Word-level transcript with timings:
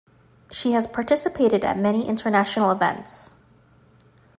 She 0.51 0.71
has 0.71 0.87
participated 0.87 1.63
at 1.63 1.77
many 1.77 2.07
international 2.07 2.71
events. 2.71 3.37